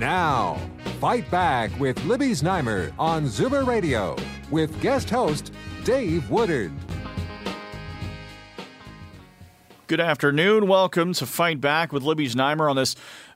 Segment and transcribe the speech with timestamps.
[0.00, 0.58] Now,
[0.98, 4.16] Fight Back with Libby Znaimer on Zoomer Radio
[4.50, 5.52] with guest host
[5.84, 6.72] Dave Woodard.
[9.90, 10.68] Good afternoon.
[10.68, 12.94] Welcome to Fight Back with Libby Znaimer on this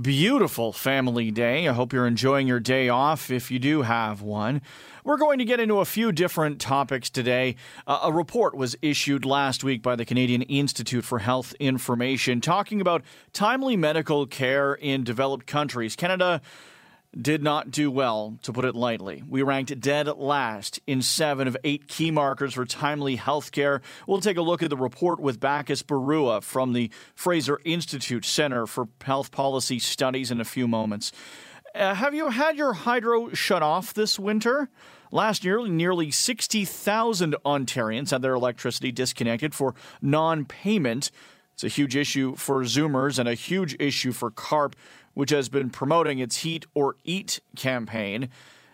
[0.00, 1.66] beautiful family day.
[1.66, 4.62] I hope you're enjoying your day off if you do have one.
[5.02, 7.56] We're going to get into a few different topics today.
[7.84, 12.80] Uh, a report was issued last week by the Canadian Institute for Health Information talking
[12.80, 13.02] about
[13.32, 15.96] timely medical care in developed countries.
[15.96, 16.40] Canada
[17.20, 19.22] did not do well, to put it lightly.
[19.28, 23.80] We ranked dead last in seven of eight key markers for timely health care.
[24.06, 28.66] We'll take a look at the report with Bacchus Barua from the Fraser Institute Center
[28.66, 31.12] for Health Policy Studies in a few moments.
[31.74, 34.68] Uh, have you had your hydro shut off this winter?
[35.12, 41.10] Last year, nearly 60,000 Ontarians had their electricity disconnected for non payment.
[41.54, 44.74] It's a huge issue for Zoomers and a huge issue for CARP,
[45.16, 48.28] which has been promoting its Heat or Eat campaign.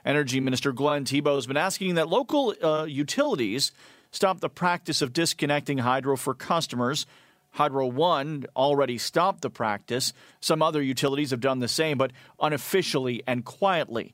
[0.05, 3.71] Energy Minister Glenn Thibeault has been asking that local uh, utilities
[4.11, 7.07] stop the practice of disconnecting hydro for customers.
[7.53, 10.13] Hydro One already stopped the practice.
[10.41, 14.13] Some other utilities have done the same, but unofficially and quietly.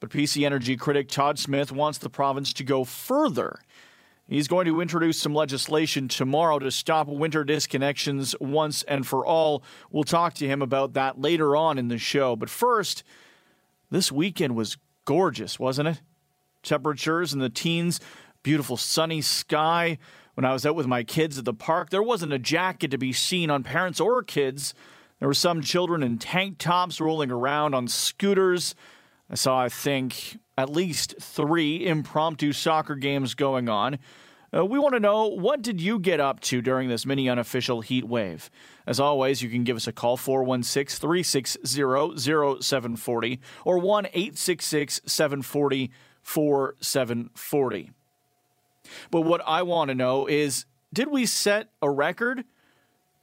[0.00, 3.60] But PC Energy critic Todd Smith wants the province to go further.
[4.30, 9.64] He's going to introduce some legislation tomorrow to stop winter disconnections once and for all.
[9.90, 12.36] We'll talk to him about that later on in the show.
[12.36, 13.02] But first,
[13.90, 16.02] this weekend was gorgeous, wasn't it?
[16.62, 17.98] Temperatures in the teens,
[18.44, 19.98] beautiful sunny sky.
[20.34, 22.98] When I was out with my kids at the park, there wasn't a jacket to
[22.98, 24.74] be seen on parents or kids.
[25.18, 28.76] There were some children in tank tops rolling around on scooters.
[29.30, 33.98] I saw, I think, at least three impromptu soccer games going on.
[34.52, 37.80] Uh, we want to know what did you get up to during this mini unofficial
[37.80, 38.50] heat wave?
[38.86, 45.92] As always, you can give us a call 416 360 0740 or 1 866 740
[46.22, 47.90] 4740.
[49.12, 52.44] But what I want to know is did we set a record?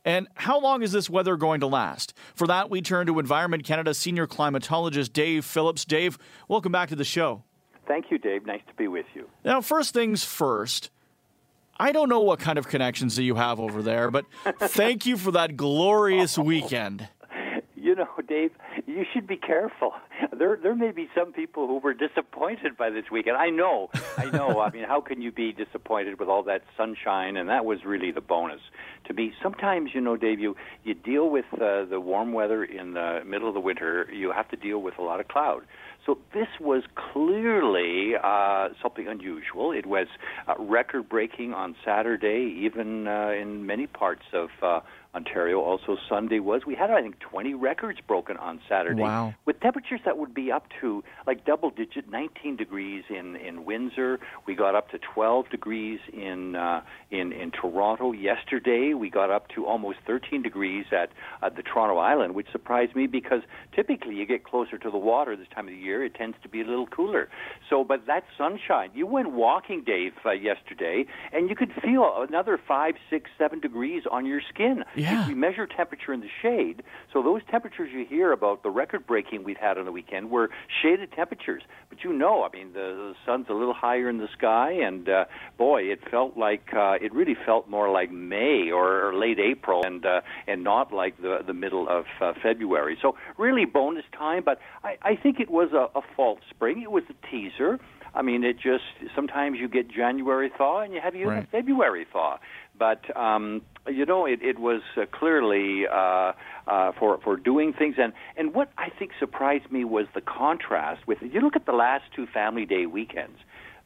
[0.08, 2.14] And how long is this weather going to last?
[2.34, 5.84] For that, we turn to Environment Canada senior climatologist Dave Phillips.
[5.84, 7.44] Dave, welcome back to the show.
[7.90, 8.46] Thank you, Dave.
[8.46, 9.28] Nice to be with you.
[9.44, 10.92] Now, first things first.
[11.78, 14.24] I don't know what kind of connections that you have over there, but
[14.60, 17.10] thank you for that glorious weekend.
[17.98, 18.52] Know, Dave,
[18.86, 19.94] you should be careful.
[20.38, 23.38] There, there may be some people who were disappointed by this weekend.
[23.38, 24.60] I know, I know.
[24.60, 27.38] I mean, how can you be disappointed with all that sunshine?
[27.38, 28.62] And that was really the bonus
[29.06, 29.34] to me.
[29.42, 33.48] Sometimes, you know, Dave, you you deal with uh, the warm weather in the middle
[33.48, 34.08] of the winter.
[34.14, 35.64] You have to deal with a lot of cloud.
[36.06, 39.72] So this was clearly uh, something unusual.
[39.72, 40.08] It was
[40.48, 44.80] uh, record breaking on Saturday, even uh, in many parts of uh,
[45.18, 45.62] Ontario.
[45.62, 46.62] Also, Sunday was.
[46.66, 49.02] We had, I think, 20 records broken on Saturday.
[49.02, 49.34] Wow.
[49.46, 54.20] With temperatures that would be up to like double digit, 19 degrees in, in Windsor.
[54.46, 58.12] We got up to 12 degrees in, uh, in, in Toronto.
[58.12, 61.10] Yesterday, we got up to almost 13 degrees at,
[61.42, 63.42] at the Toronto Island, which surprised me because
[63.76, 66.06] typically you get closer to the water this time of the year.
[66.06, 67.28] It tends to be a little cooler.
[67.70, 72.60] So, but that sunshine, you went walking, Dave, uh, yesterday, and you could feel another
[72.68, 74.84] five, six, seven degrees on your skin.
[74.96, 75.07] Yeah.
[75.28, 76.84] We measure temperature in the shade.
[77.14, 80.50] So those temperatures you hear about the record breaking we've had on the weekend were
[80.82, 81.64] shaded temperatures.
[81.90, 85.08] But you know, I mean, the, the sun's a little higher in the sky, and
[85.08, 85.26] uh,
[85.58, 89.84] boy, it felt like uh, it really felt more like May or, or late April,
[89.86, 92.98] and uh, and not like the the middle of uh, February.
[93.02, 94.44] So really bonus time.
[94.44, 96.82] But I, I think it was a, a false spring.
[96.82, 97.80] It was a teaser.
[98.14, 98.84] I mean, it just
[99.16, 101.48] sometimes you get January thaw and you have even Right.
[101.52, 102.40] February thaw.
[102.78, 106.34] But um, you know, it, it was uh, clearly uh,
[106.68, 107.96] uh, for for doing things.
[107.98, 111.20] And and what I think surprised me was the contrast with.
[111.22, 113.38] You look at the last two Family Day weekends.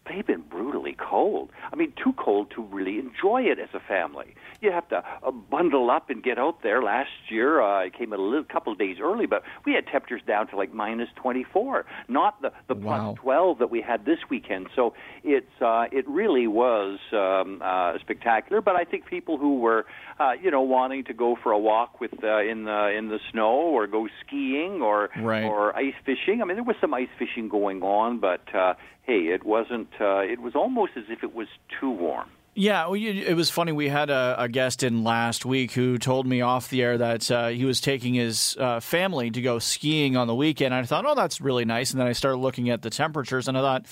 [0.07, 1.51] They've been brutally cold.
[1.71, 4.35] I mean, too cold to really enjoy it as a family.
[4.61, 6.83] You have to uh, bundle up and get out there.
[6.83, 10.21] Last year, uh, I came a little couple of days early, but we had temperatures
[10.27, 13.13] down to like minus 24, not the the wow.
[13.13, 14.67] plus 12 that we had this weekend.
[14.75, 14.93] So
[15.23, 18.61] it's uh, it really was um, uh, spectacular.
[18.61, 19.85] But I think people who were
[20.19, 23.19] uh, you know wanting to go for a walk with uh, in the in the
[23.31, 25.43] snow or go skiing or right.
[25.43, 26.41] or ice fishing.
[26.41, 28.73] I mean, there was some ice fishing going on, but uh,
[29.11, 29.89] hey, it wasn't.
[29.99, 31.47] Uh, it was almost as if it was
[31.79, 32.29] too warm.
[32.53, 33.71] Yeah, it was funny.
[33.71, 37.31] We had a, a, guest in last week who told me off the air that
[37.31, 40.73] uh, he was taking his uh, family to go skiing on the weekend.
[40.73, 41.91] I thought, oh, that's really nice.
[41.91, 43.85] And then I started looking at the temperatures, and I thought,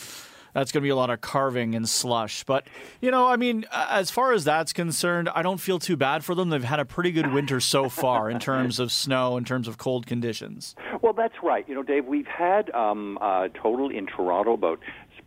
[0.54, 2.44] that's going to be a lot of carving and slush.
[2.44, 2.68] But,
[3.01, 6.36] you know, I mean, as far as that's concerned, I don't feel too bad for
[6.36, 6.50] them.
[6.50, 9.77] They've had a pretty good winter so far in terms of snow, in terms of
[9.77, 10.75] cold conditions.
[11.01, 11.68] Well, that's right.
[11.68, 14.80] You know, Dave, we've had um, uh, total in Toronto about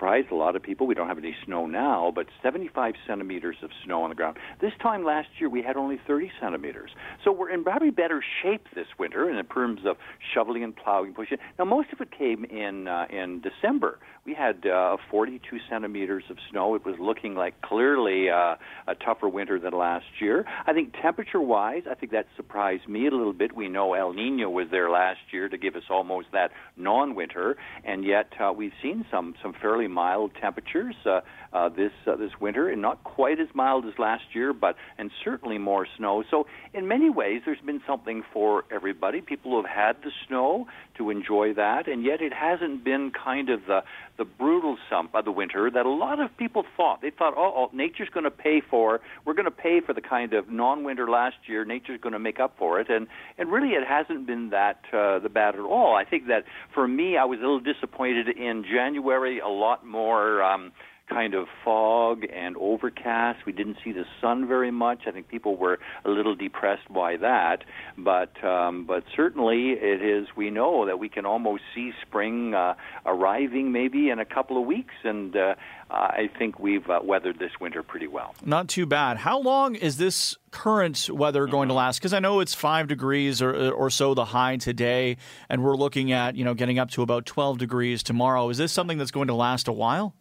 [0.02, 0.84] surprised a lot of people.
[0.88, 4.36] We don't have any snow now, but 75 centimeters of snow on the ground.
[4.60, 6.90] This time last year, we had only 30 centimeters.
[7.24, 9.96] So we're in probably better shape this winter in terms of
[10.34, 11.38] shoveling and plowing, pushing.
[11.56, 14.00] Now, most of it came in uh, in December.
[14.24, 16.76] We had uh, 42 centimeters of snow.
[16.76, 18.54] It was looking like clearly uh,
[18.86, 20.44] a tougher winter than last year.
[20.64, 23.56] I think temperature-wise, I think that surprised me a little bit.
[23.56, 28.04] We know El Nino was there last year to give us almost that non-winter, and
[28.04, 31.22] yet uh, we've seen some some fairly mild temperatures uh,
[31.52, 35.10] uh, this uh, this winter, and not quite as mild as last year, but and
[35.24, 36.22] certainly more snow.
[36.30, 39.20] So in many ways, there's been something for everybody.
[39.20, 43.50] People who have had the snow to enjoy that, and yet it hasn't been kind
[43.50, 43.82] of the
[44.18, 47.00] the brutal sump of the winter that a lot of people thought.
[47.00, 49.00] They thought, oh, oh nature's going to pay for.
[49.24, 51.64] We're going to pay for the kind of non-winter last year.
[51.64, 53.06] Nature's going to make up for it, and
[53.38, 55.94] and really, it hasn't been that uh, the bad at all.
[55.94, 56.44] I think that
[56.74, 59.40] for me, I was a little disappointed in January.
[59.40, 60.42] A lot more.
[60.42, 60.72] Um,
[61.12, 63.44] kind of fog and overcast.
[63.46, 65.02] We didn't see the sun very much.
[65.06, 67.64] I think people were a little depressed by that.
[67.96, 70.28] But um, but certainly it is.
[70.36, 72.74] We know that we can almost see spring uh,
[73.06, 75.54] arriving maybe in a couple of weeks, and uh,
[75.90, 78.34] I think we've uh, weathered this winter pretty well.
[78.44, 79.18] Not too bad.
[79.18, 81.98] How long is this current weather going to last?
[81.98, 85.18] Because I know it's five degrees or, or so the high today,
[85.48, 88.48] and we're looking at you know getting up to about twelve degrees tomorrow.
[88.48, 90.14] Is this something that's going to last a while?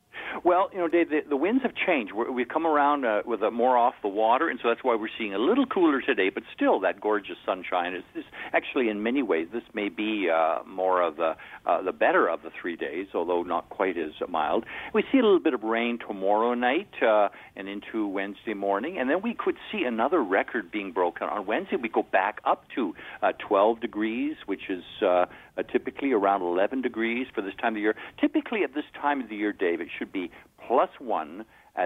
[0.43, 2.13] Well, you know, Dave, the, the winds have changed.
[2.13, 4.95] We're, we've come around uh, with a more off the water, and so that's why
[4.95, 6.29] we're seeing a little cooler today.
[6.29, 8.23] But still, that gorgeous sunshine is, is
[8.53, 11.35] actually, in many ways, this may be uh, more of the
[11.65, 14.65] uh, the better of the three days, although not quite as mild.
[14.93, 19.09] We see a little bit of rain tomorrow night uh, and into Wednesday morning, and
[19.09, 21.75] then we could see another record being broken on Wednesday.
[21.75, 25.25] We go back up to uh, 12 degrees, which is uh,
[25.57, 27.95] uh, typically around 11 degrees for this time of the year.
[28.19, 30.20] Typically, at this time of the year, Dave, it should be
[30.67, 31.45] plus one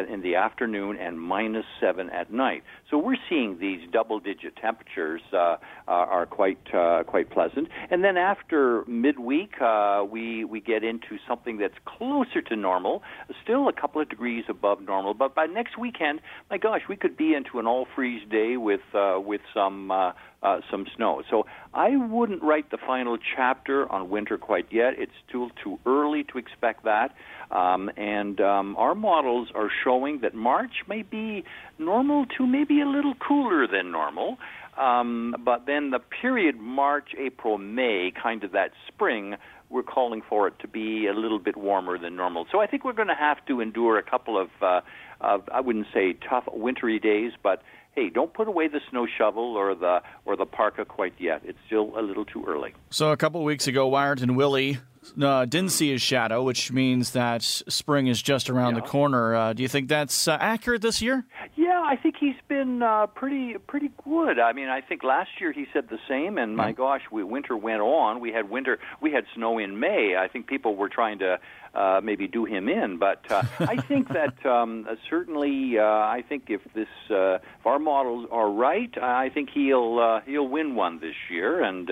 [0.10, 2.64] in the afternoon and minus seven at night.
[2.90, 7.70] So we're seeing these double-digit temperatures uh, are quite uh, quite pleasant.
[7.90, 13.04] And then after midweek, uh, we we get into something that's closer to normal,
[13.44, 15.14] still a couple of degrees above normal.
[15.14, 19.20] But by next weekend, my gosh, we could be into an all-freeze day with uh,
[19.20, 19.92] with some.
[19.92, 20.12] Uh,
[20.44, 21.24] uh, some snow.
[21.32, 24.94] So I wouldn't write the final chapter on winter quite yet.
[24.98, 27.16] It's still too early to expect that.
[27.50, 31.44] Um, and um, our models are showing that March may be
[31.78, 34.38] normal to maybe a little cooler than normal.
[34.78, 39.36] Um, but then the period March, April, May, kind of that spring,
[39.70, 42.46] we're calling for it to be a little bit warmer than normal.
[42.52, 44.82] So I think we're going to have to endure a couple of, uh,
[45.22, 47.64] of I wouldn't say tough wintry days, but
[47.96, 51.42] hey, don't put away the snow shovel or the or the parka quite yet.
[51.46, 52.74] It's still a little too early.
[52.90, 54.78] So a couple of weeks ago, Wiarton Willie
[55.22, 58.82] uh, didn't see his shadow, which means that spring is just around yeah.
[58.82, 59.36] the corner.
[59.36, 61.26] Uh, do you think that's uh, accurate this year?
[61.56, 64.40] Yeah, I think he's been uh, pretty pretty good.
[64.40, 66.82] I mean, I think last year he said the same, and my mm-hmm.
[66.82, 68.20] gosh, we, winter went on.
[68.20, 70.16] We had winter, we had snow in May.
[70.18, 71.40] I think people were trying to
[71.74, 76.46] uh, maybe do him in, but uh, I think that um, certainly, uh, I think
[76.50, 81.00] if this uh, if our models are right, I think he'll uh, he'll win one
[81.00, 81.90] this year, and.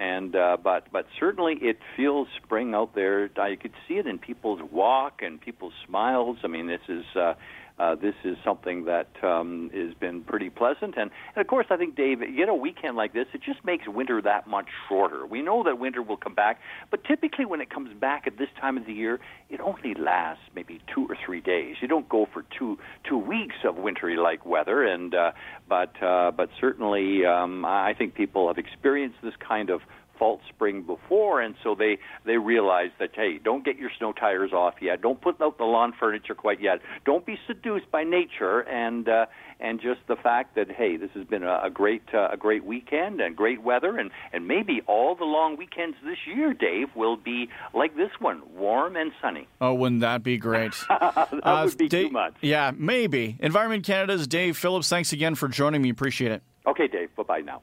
[0.00, 3.24] And uh, but but certainly it feels spring out there.
[3.26, 6.38] You could see it in people's walk and people's smiles.
[6.42, 7.34] I mean, this is uh,
[7.80, 10.94] uh, this is something that um, has been pretty pleasant.
[10.98, 13.64] And, and of course, I think, Dave, you know, a weekend like this, it just
[13.64, 15.24] makes winter that much shorter.
[15.24, 16.60] We know that winter will come back,
[16.90, 19.18] but typically when it comes back at this time of the year,
[19.48, 21.76] it only lasts maybe two or three days.
[21.80, 24.84] You don't go for two two weeks of wintry like weather.
[24.84, 25.32] And uh,
[25.66, 29.80] but uh, but certainly, um, I think people have experienced this kind of
[30.20, 34.52] false spring before, and so they they realize that hey, don't get your snow tires
[34.52, 38.60] off yet, don't put out the lawn furniture quite yet, don't be seduced by nature,
[38.60, 39.26] and uh,
[39.58, 42.64] and just the fact that hey, this has been a, a great uh, a great
[42.64, 47.16] weekend and great weather, and and maybe all the long weekends this year, Dave, will
[47.16, 49.48] be like this one, warm and sunny.
[49.60, 50.74] Oh, wouldn't that be great?
[50.88, 52.34] that uh, would be Dave, too much.
[52.42, 53.38] Yeah, maybe.
[53.40, 54.90] Environment Canada's Dave Phillips.
[54.90, 55.88] Thanks again for joining me.
[55.88, 56.42] Appreciate it.
[56.66, 57.08] Okay, Dave.
[57.16, 57.62] Bye bye now.